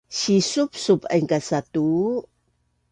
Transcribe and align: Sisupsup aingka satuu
Sisupsup 0.19 1.01
aingka 1.13 1.39
satuu 1.47 2.07